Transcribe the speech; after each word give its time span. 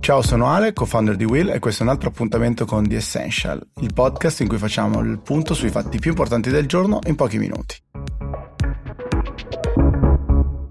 Ciao, 0.00 0.22
sono 0.22 0.46
Ale, 0.46 0.72
co-founder 0.72 1.14
di 1.14 1.24
Will 1.24 1.50
e 1.50 1.58
questo 1.58 1.82
è 1.82 1.86
un 1.86 1.92
altro 1.92 2.08
appuntamento 2.08 2.64
con 2.64 2.88
The 2.88 2.96
Essential, 2.96 3.64
il 3.82 3.92
podcast 3.92 4.40
in 4.40 4.48
cui 4.48 4.56
facciamo 4.56 5.00
il 5.00 5.20
punto 5.20 5.52
sui 5.52 5.68
fatti 5.68 5.98
più 5.98 6.10
importanti 6.10 6.48
del 6.48 6.66
giorno 6.66 7.00
in 7.06 7.14
pochi 7.16 7.36
minuti. 7.36 7.76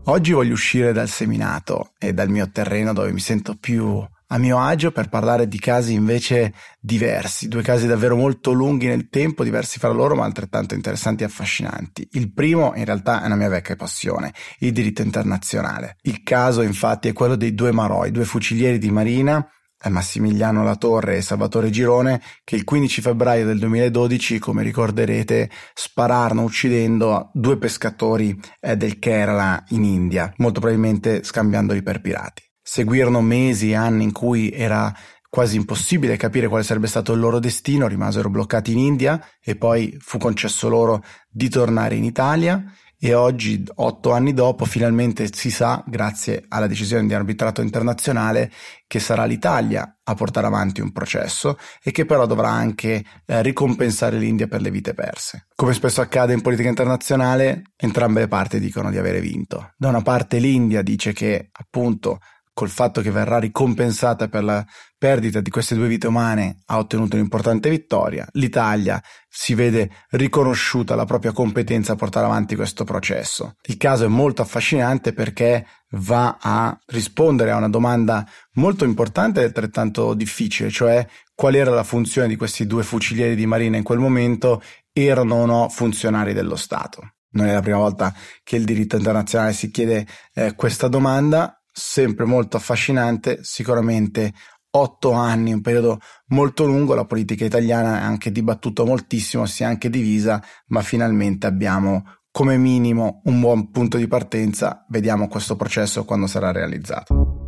Oggi 0.05 0.31
voglio 0.31 0.53
uscire 0.53 0.93
dal 0.93 1.07
seminato 1.07 1.91
e 1.99 2.11
dal 2.11 2.29
mio 2.29 2.49
terreno 2.49 2.91
dove 2.91 3.11
mi 3.11 3.19
sento 3.19 3.55
più 3.55 4.03
a 4.31 4.37
mio 4.37 4.59
agio 4.59 4.91
per 4.91 5.09
parlare 5.09 5.47
di 5.47 5.59
casi 5.59 5.93
invece 5.93 6.53
diversi, 6.79 7.47
due 7.47 7.61
casi 7.61 7.87
davvero 7.87 8.15
molto 8.15 8.51
lunghi 8.51 8.87
nel 8.87 9.09
tempo, 9.09 9.43
diversi 9.43 9.79
fra 9.79 9.89
loro 9.89 10.15
ma 10.15 10.25
altrettanto 10.25 10.75
interessanti 10.75 11.23
e 11.23 11.25
affascinanti. 11.27 12.07
Il 12.11 12.31
primo 12.33 12.73
in 12.75 12.85
realtà 12.85 13.21
è 13.21 13.25
una 13.25 13.35
mia 13.35 13.49
vecchia 13.49 13.75
passione, 13.75 14.33
il 14.59 14.71
diritto 14.71 15.01
internazionale. 15.01 15.97
Il 16.01 16.23
caso 16.23 16.61
infatti 16.61 17.07
è 17.07 17.13
quello 17.13 17.35
dei 17.35 17.53
due 17.53 17.71
Maroi, 17.71 18.11
due 18.11 18.25
fucilieri 18.25 18.77
di 18.77 18.91
marina 18.91 19.47
Massimiliano 19.87 20.63
Latorre 20.63 21.15
e 21.15 21.21
Salvatore 21.21 21.69
Girone 21.69 22.21
che 22.43 22.55
il 22.55 22.65
15 22.65 23.01
febbraio 23.01 23.45
del 23.45 23.59
2012, 23.59 24.37
come 24.37 24.61
ricorderete, 24.61 25.49
spararono 25.73 26.43
uccidendo 26.43 27.31
due 27.33 27.57
pescatori 27.57 28.37
eh, 28.59 28.75
del 28.75 28.99
Kerala 28.99 29.63
in 29.69 29.85
India, 29.85 30.33
molto 30.37 30.59
probabilmente 30.59 31.23
scambiandoli 31.23 31.81
per 31.81 32.01
pirati. 32.01 32.48
Seguirono 32.71 33.19
mesi 33.21 33.71
e 33.71 33.75
anni 33.75 34.03
in 34.03 34.11
cui 34.11 34.51
era 34.51 34.93
quasi 35.27 35.55
impossibile 35.55 36.17
capire 36.17 36.47
quale 36.47 36.61
sarebbe 36.63 36.85
stato 36.85 37.13
il 37.13 37.19
loro 37.19 37.39
destino, 37.39 37.87
rimasero 37.87 38.29
bloccati 38.29 38.73
in 38.73 38.77
India 38.77 39.19
e 39.43 39.55
poi 39.55 39.97
fu 39.99 40.19
concesso 40.19 40.69
loro 40.69 41.03
di 41.27 41.49
tornare 41.49 41.95
in 41.95 42.03
Italia 42.03 42.63
e 42.99 43.15
oggi, 43.15 43.63
otto 43.75 44.11
anni 44.11 44.33
dopo, 44.35 44.65
finalmente 44.65 45.33
si 45.33 45.49
sa, 45.49 45.83
grazie 45.87 46.45
alla 46.47 46.67
decisione 46.67 47.07
di 47.07 47.13
arbitrato 47.15 47.61
internazionale, 47.61 48.51
che 48.85 48.99
sarà 48.99 49.25
l'Italia 49.25 49.97
a 50.03 50.13
portare 50.13 50.45
avanti 50.45 50.79
un 50.79 50.91
processo 50.91 51.57
e 51.81 51.89
che 51.89 52.05
però 52.05 52.27
dovrà 52.27 52.49
anche 52.49 53.03
eh, 53.25 53.41
ricompensare 53.41 54.19
l'India 54.19 54.47
per 54.47 54.61
le 54.61 54.69
vite 54.69 54.93
perse. 54.93 55.47
Come 55.55 55.73
spesso 55.73 56.01
accade 56.01 56.33
in 56.33 56.41
politica 56.41 56.69
internazionale, 56.69 57.63
entrambe 57.77 58.19
le 58.19 58.27
parti 58.27 58.59
dicono 58.59 58.91
di 58.91 58.99
avere 58.99 59.21
vinto. 59.21 59.71
Da 59.75 59.87
una 59.87 60.03
parte 60.03 60.37
l'India 60.37 60.83
dice 60.83 61.13
che 61.13 61.49
appunto 61.51 62.19
col 62.59 62.67
fatto 62.67 62.99
che 62.99 63.09
verrà 63.09 63.39
ricompensata 63.39 64.27
per 64.27 64.43
la 64.43 64.65
perdita 64.97 65.39
di 65.39 65.49
queste 65.49 65.75
due 65.75 65.87
vite 65.87 66.07
umane, 66.07 66.57
ha 66.65 66.77
ottenuto 66.77 67.15
un'importante 67.15 67.69
vittoria. 67.69 68.27
L'Italia 68.33 69.01
si 69.29 69.53
vede 69.53 69.89
riconosciuta 70.09 70.93
la 70.93 71.05
propria 71.05 71.31
competenza 71.31 71.93
a 71.93 71.95
portare 71.95 72.25
avanti 72.25 72.57
questo 72.57 72.83
processo. 72.83 73.53
Il 73.61 73.77
caso 73.77 74.03
è 74.03 74.09
molto 74.09 74.41
affascinante 74.41 75.13
perché 75.13 75.65
va 75.91 76.37
a 76.37 76.77
rispondere 76.87 77.51
a 77.51 77.55
una 77.55 77.69
domanda 77.69 78.27
molto 78.55 78.83
importante 78.83 79.39
e 79.39 79.45
altrettanto 79.45 80.13
difficile, 80.13 80.69
cioè 80.69 81.07
qual 81.33 81.55
era 81.55 81.71
la 81.71 81.85
funzione 81.85 82.27
di 82.27 82.35
questi 82.35 82.67
due 82.67 82.83
fucilieri 82.83 83.35
di 83.35 83.45
marina 83.45 83.77
in 83.77 83.83
quel 83.83 83.99
momento, 83.99 84.61
erano 84.91 85.35
o 85.35 85.45
no 85.45 85.69
funzionari 85.69 86.33
dello 86.33 86.57
Stato. 86.57 87.13
Non 87.31 87.45
è 87.45 87.53
la 87.53 87.61
prima 87.61 87.77
volta 87.77 88.13
che 88.43 88.57
il 88.57 88.65
diritto 88.65 88.97
internazionale 88.97 89.53
si 89.53 89.71
chiede 89.71 90.05
eh, 90.33 90.55
questa 90.55 90.89
domanda 90.89 91.58
sempre 91.71 92.25
molto 92.25 92.57
affascinante, 92.57 93.39
sicuramente 93.41 94.33
otto 94.71 95.11
anni, 95.11 95.53
un 95.53 95.61
periodo 95.61 95.99
molto 96.27 96.65
lungo, 96.65 96.93
la 96.93 97.05
politica 97.05 97.45
italiana 97.45 97.99
è 97.99 98.03
anche 98.03 98.31
dibattuta 98.31 98.83
moltissimo, 98.83 99.45
si 99.45 99.63
è 99.63 99.65
anche 99.65 99.89
divisa, 99.89 100.43
ma 100.67 100.81
finalmente 100.81 101.47
abbiamo 101.47 102.03
come 102.31 102.57
minimo 102.57 103.21
un 103.25 103.39
buon 103.39 103.71
punto 103.71 103.97
di 103.97 104.07
partenza, 104.07 104.85
vediamo 104.89 105.27
questo 105.27 105.55
processo 105.55 106.05
quando 106.05 106.27
sarà 106.27 106.51
realizzato. 106.51 107.47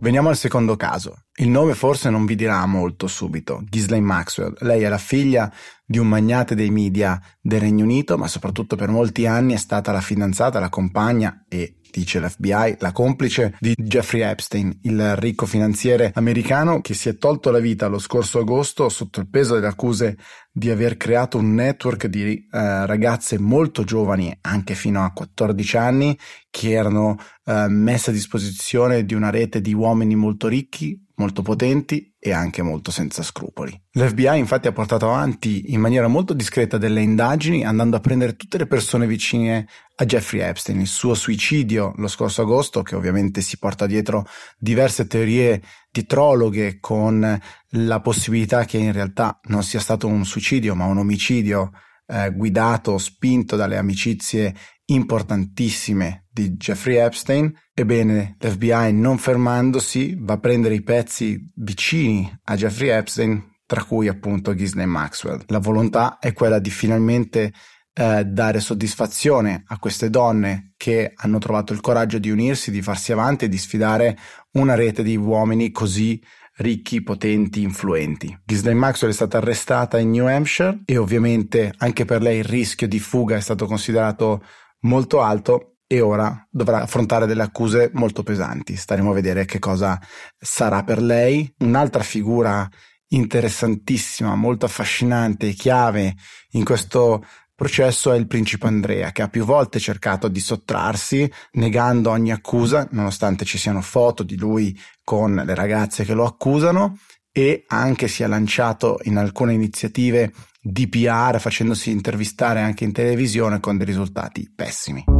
Veniamo 0.00 0.28
al 0.28 0.36
secondo 0.36 0.76
caso. 0.76 1.24
Il 1.40 1.48
nome 1.48 1.74
forse 1.74 2.08
non 2.08 2.24
vi 2.24 2.36
dirà 2.36 2.64
molto 2.66 3.08
subito. 3.08 3.64
Ghislaine 3.68 4.06
Maxwell. 4.06 4.54
Lei 4.60 4.82
è 4.82 4.88
la 4.88 4.96
figlia 4.96 5.52
di 5.84 5.98
un 5.98 6.06
magnate 6.06 6.54
dei 6.54 6.70
media 6.70 7.20
del 7.40 7.58
Regno 7.58 7.82
Unito, 7.82 8.16
ma 8.16 8.28
soprattutto 8.28 8.76
per 8.76 8.90
molti 8.90 9.26
anni 9.26 9.54
è 9.54 9.56
stata 9.56 9.90
la 9.90 10.00
fidanzata, 10.00 10.60
la 10.60 10.68
compagna 10.68 11.44
e 11.48 11.77
dice 11.90 12.20
l'FBI, 12.20 12.76
la 12.78 12.92
complice 12.92 13.56
di 13.60 13.74
Jeffrey 13.76 14.22
Epstein, 14.22 14.78
il 14.82 15.16
ricco 15.16 15.46
finanziere 15.46 16.12
americano 16.14 16.80
che 16.80 16.94
si 16.94 17.08
è 17.08 17.16
tolto 17.16 17.50
la 17.50 17.58
vita 17.58 17.86
lo 17.86 17.98
scorso 17.98 18.40
agosto 18.40 18.88
sotto 18.88 19.20
il 19.20 19.28
peso 19.28 19.54
delle 19.54 19.68
accuse 19.68 20.16
di 20.50 20.70
aver 20.70 20.96
creato 20.96 21.38
un 21.38 21.54
network 21.54 22.06
di 22.06 22.34
eh, 22.34 22.86
ragazze 22.86 23.38
molto 23.38 23.84
giovani, 23.84 24.36
anche 24.40 24.74
fino 24.74 25.04
a 25.04 25.12
14 25.12 25.76
anni, 25.76 26.18
che 26.50 26.72
erano 26.72 27.16
eh, 27.44 27.66
messe 27.68 28.10
a 28.10 28.12
disposizione 28.12 29.04
di 29.04 29.14
una 29.14 29.30
rete 29.30 29.60
di 29.60 29.72
uomini 29.72 30.16
molto 30.16 30.48
ricchi, 30.48 31.00
molto 31.18 31.42
potenti 31.42 32.14
e 32.18 32.32
anche 32.32 32.62
molto 32.62 32.90
senza 32.90 33.22
scrupoli. 33.22 33.78
L'FBI 33.92 34.38
infatti 34.38 34.66
ha 34.66 34.72
portato 34.72 35.06
avanti 35.06 35.72
in 35.72 35.80
maniera 35.80 36.08
molto 36.08 36.32
discreta 36.32 36.78
delle 36.78 37.00
indagini 37.00 37.64
andando 37.64 37.96
a 37.96 38.00
prendere 38.00 38.36
tutte 38.36 38.58
le 38.58 38.66
persone 38.66 39.06
vicine 39.06 39.68
a 39.96 40.04
Jeffrey 40.04 40.40
Epstein, 40.40 40.80
il 40.80 40.86
suo 40.86 41.14
suicidio 41.14 41.92
lo 41.96 42.08
scorso 42.08 42.42
agosto, 42.42 42.82
che 42.82 42.94
ovviamente 42.94 43.40
si 43.40 43.58
porta 43.58 43.86
dietro 43.86 44.26
diverse 44.56 45.06
teorie 45.06 45.60
dietrologhe 45.90 46.78
con 46.80 47.40
la 47.70 48.00
possibilità 48.00 48.64
che 48.64 48.78
in 48.78 48.92
realtà 48.92 49.40
non 49.44 49.62
sia 49.62 49.80
stato 49.80 50.06
un 50.06 50.24
suicidio 50.24 50.74
ma 50.74 50.84
un 50.84 50.98
omicidio 50.98 51.72
eh, 52.06 52.32
guidato, 52.32 52.96
spinto 52.98 53.56
dalle 53.56 53.76
amicizie 53.76 54.54
importantissime 54.90 56.26
di 56.30 56.50
Jeffrey 56.52 56.96
Epstein. 56.96 57.52
Ebbene, 57.74 58.36
l'FBI 58.38 58.92
non 58.92 59.18
fermandosi 59.18 60.16
va 60.18 60.34
a 60.34 60.38
prendere 60.38 60.74
i 60.74 60.82
pezzi 60.82 61.50
vicini 61.56 62.30
a 62.44 62.56
Jeffrey 62.56 62.90
Epstein, 62.90 63.56
tra 63.66 63.84
cui 63.84 64.08
appunto 64.08 64.54
Ghislaine 64.54 64.90
Maxwell. 64.90 65.42
La 65.46 65.58
volontà 65.58 66.18
è 66.18 66.32
quella 66.32 66.58
di 66.58 66.70
finalmente 66.70 67.52
eh, 67.92 68.24
dare 68.24 68.60
soddisfazione 68.60 69.64
a 69.66 69.78
queste 69.78 70.08
donne 70.08 70.72
che 70.76 71.12
hanno 71.14 71.38
trovato 71.38 71.72
il 71.72 71.80
coraggio 71.80 72.18
di 72.18 72.30
unirsi, 72.30 72.70
di 72.70 72.80
farsi 72.80 73.12
avanti 73.12 73.44
e 73.44 73.48
di 73.48 73.58
sfidare 73.58 74.16
una 74.52 74.74
rete 74.74 75.02
di 75.02 75.16
uomini 75.16 75.70
così 75.70 76.22
ricchi, 76.58 77.02
potenti, 77.02 77.62
influenti. 77.62 78.36
Ghislaine 78.44 78.78
Maxwell 78.78 79.10
è 79.10 79.14
stata 79.14 79.38
arrestata 79.38 79.98
in 79.98 80.10
New 80.10 80.26
Hampshire 80.26 80.80
e 80.84 80.96
ovviamente 80.96 81.72
anche 81.78 82.04
per 82.04 82.22
lei 82.22 82.38
il 82.38 82.44
rischio 82.44 82.88
di 82.88 82.98
fuga 82.98 83.36
è 83.36 83.40
stato 83.40 83.66
considerato 83.66 84.42
molto 84.80 85.20
alto 85.20 85.76
e 85.86 86.00
ora 86.00 86.46
dovrà 86.50 86.82
affrontare 86.82 87.26
delle 87.26 87.42
accuse 87.42 87.90
molto 87.94 88.22
pesanti. 88.22 88.76
Staremo 88.76 89.10
a 89.10 89.14
vedere 89.14 89.44
che 89.46 89.58
cosa 89.58 89.98
sarà 90.36 90.84
per 90.84 91.00
lei. 91.00 91.52
Un'altra 91.60 92.02
figura 92.02 92.68
interessantissima, 93.08 94.34
molto 94.34 94.66
affascinante 94.66 95.48
e 95.48 95.52
chiave 95.54 96.14
in 96.50 96.64
questo 96.64 97.24
processo 97.54 98.12
è 98.12 98.16
il 98.16 98.28
principe 98.28 98.66
Andrea, 98.66 99.10
che 99.10 99.22
ha 99.22 99.28
più 99.28 99.44
volte 99.44 99.80
cercato 99.80 100.28
di 100.28 100.38
sottrarsi, 100.38 101.28
negando 101.52 102.10
ogni 102.10 102.30
accusa, 102.30 102.86
nonostante 102.92 103.44
ci 103.44 103.58
siano 103.58 103.80
foto 103.80 104.22
di 104.22 104.36
lui 104.36 104.78
con 105.02 105.42
le 105.44 105.54
ragazze 105.54 106.04
che 106.04 106.14
lo 106.14 106.24
accusano, 106.24 106.98
e 107.32 107.64
anche 107.66 108.08
si 108.08 108.22
è 108.22 108.26
lanciato 108.26 108.98
in 109.04 109.16
alcune 109.16 109.54
iniziative 109.54 110.32
di 110.70 110.86
PR 110.86 111.38
facendosi 111.38 111.90
intervistare 111.90 112.60
anche 112.60 112.84
in 112.84 112.92
televisione 112.92 113.58
con 113.58 113.78
dei 113.78 113.86
risultati 113.86 114.50
pessimi. 114.54 115.17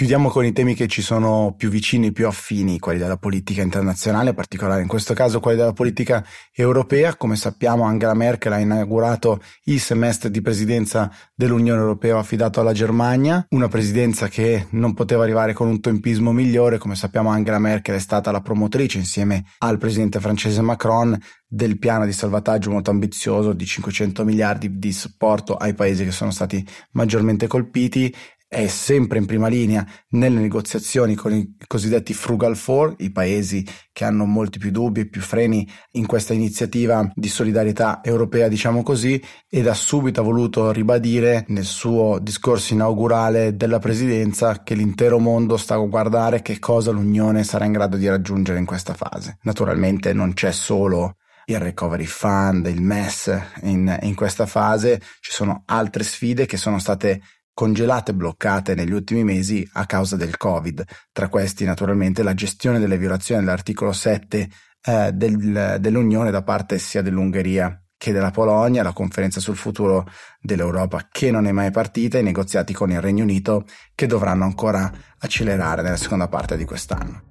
Chiudiamo 0.00 0.30
con 0.30 0.46
i 0.46 0.52
temi 0.52 0.74
che 0.74 0.86
ci 0.86 1.02
sono 1.02 1.54
più 1.54 1.68
vicini, 1.68 2.10
più 2.10 2.26
affini, 2.26 2.78
quelli 2.78 2.98
della 2.98 3.18
politica 3.18 3.60
internazionale, 3.60 4.30
in 4.30 4.34
particolare 4.34 4.80
in 4.80 4.88
questo 4.88 5.12
caso 5.12 5.40
quelli 5.40 5.58
della 5.58 5.74
politica 5.74 6.24
europea. 6.54 7.16
Come 7.16 7.36
sappiamo 7.36 7.84
Angela 7.84 8.14
Merkel 8.14 8.54
ha 8.54 8.58
inaugurato 8.58 9.42
il 9.64 9.78
semestre 9.78 10.30
di 10.30 10.40
presidenza 10.40 11.12
dell'Unione 11.34 11.80
Europea 11.80 12.16
affidato 12.16 12.60
alla 12.60 12.72
Germania, 12.72 13.44
una 13.50 13.68
presidenza 13.68 14.28
che 14.28 14.68
non 14.70 14.94
poteva 14.94 15.22
arrivare 15.22 15.52
con 15.52 15.68
un 15.68 15.80
tempismo 15.80 16.32
migliore. 16.32 16.78
Come 16.78 16.94
sappiamo 16.94 17.28
Angela 17.28 17.58
Merkel 17.58 17.96
è 17.96 18.00
stata 18.00 18.30
la 18.30 18.40
promotrice 18.40 18.96
insieme 18.96 19.44
al 19.58 19.76
presidente 19.76 20.18
francese 20.18 20.62
Macron 20.62 21.14
del 21.46 21.78
piano 21.78 22.06
di 22.06 22.12
salvataggio 22.12 22.70
molto 22.70 22.90
ambizioso 22.90 23.52
di 23.52 23.66
500 23.66 24.24
miliardi 24.24 24.78
di 24.78 24.92
supporto 24.92 25.56
ai 25.56 25.74
paesi 25.74 26.04
che 26.04 26.12
sono 26.12 26.30
stati 26.30 26.64
maggiormente 26.92 27.48
colpiti 27.48 28.14
è 28.52 28.66
sempre 28.66 29.18
in 29.18 29.26
prima 29.26 29.46
linea 29.46 29.86
nelle 30.08 30.40
negoziazioni 30.40 31.14
con 31.14 31.32
i 31.32 31.54
cosiddetti 31.68 32.12
Frugal 32.12 32.56
Four, 32.56 32.96
i 32.98 33.12
paesi 33.12 33.64
che 33.92 34.04
hanno 34.04 34.24
molti 34.24 34.58
più 34.58 34.72
dubbi 34.72 35.02
e 35.02 35.08
più 35.08 35.20
freni 35.20 35.64
in 35.92 36.04
questa 36.04 36.32
iniziativa 36.32 37.08
di 37.14 37.28
solidarietà 37.28 38.00
europea, 38.02 38.48
diciamo 38.48 38.82
così, 38.82 39.22
ed 39.48 39.68
ha 39.68 39.74
subito 39.74 40.24
voluto 40.24 40.72
ribadire 40.72 41.44
nel 41.46 41.64
suo 41.64 42.18
discorso 42.20 42.74
inaugurale 42.74 43.54
della 43.54 43.78
presidenza 43.78 44.64
che 44.64 44.74
l'intero 44.74 45.20
mondo 45.20 45.56
sta 45.56 45.76
a 45.76 45.86
guardare 45.86 46.42
che 46.42 46.58
cosa 46.58 46.90
l'Unione 46.90 47.44
sarà 47.44 47.66
in 47.66 47.72
grado 47.72 47.96
di 47.96 48.08
raggiungere 48.08 48.58
in 48.58 48.66
questa 48.66 48.94
fase. 48.94 49.38
Naturalmente 49.42 50.12
non 50.12 50.34
c'è 50.34 50.50
solo 50.50 51.18
il 51.44 51.60
recovery 51.60 52.04
fund, 52.04 52.66
il 52.66 52.82
MES 52.82 53.30
in, 53.62 53.96
in 54.02 54.14
questa 54.16 54.46
fase, 54.46 55.00
ci 55.20 55.30
sono 55.30 55.62
altre 55.66 56.02
sfide 56.02 56.46
che 56.46 56.56
sono 56.56 56.80
state 56.80 57.20
congelate 57.52 58.10
e 58.10 58.14
bloccate 58.14 58.74
negli 58.74 58.92
ultimi 58.92 59.24
mesi 59.24 59.68
a 59.74 59.86
causa 59.86 60.16
del 60.16 60.36
Covid. 60.36 60.84
Tra 61.12 61.28
questi, 61.28 61.64
naturalmente, 61.64 62.22
la 62.22 62.34
gestione 62.34 62.78
delle 62.78 62.98
violazioni 62.98 63.44
dell'articolo 63.44 63.92
7 63.92 64.48
eh, 64.82 65.12
del, 65.12 65.76
dell'Unione 65.78 66.30
da 66.30 66.42
parte 66.42 66.78
sia 66.78 67.02
dell'Ungheria 67.02 67.82
che 68.00 68.12
della 68.12 68.30
Polonia, 68.30 68.82
la 68.82 68.94
conferenza 68.94 69.40
sul 69.40 69.56
futuro 69.56 70.06
dell'Europa 70.40 71.08
che 71.10 71.30
non 71.30 71.46
è 71.46 71.52
mai 71.52 71.70
partita, 71.70 72.16
i 72.16 72.22
negoziati 72.22 72.72
con 72.72 72.90
il 72.90 72.98
Regno 72.98 73.24
Unito 73.24 73.66
che 73.94 74.06
dovranno 74.06 74.44
ancora 74.44 74.90
accelerare 75.18 75.82
nella 75.82 75.98
seconda 75.98 76.26
parte 76.26 76.56
di 76.56 76.64
quest'anno. 76.64 77.24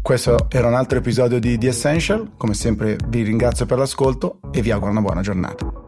Questo 0.00 0.46
era 0.48 0.68
un 0.68 0.74
altro 0.74 0.98
episodio 0.98 1.40
di 1.40 1.58
The 1.58 1.68
Essential, 1.68 2.34
come 2.36 2.54
sempre 2.54 2.96
vi 3.08 3.22
ringrazio 3.22 3.66
per 3.66 3.78
l'ascolto 3.78 4.38
e 4.52 4.62
vi 4.62 4.70
auguro 4.70 4.92
una 4.92 5.02
buona 5.02 5.22
giornata. 5.22 5.79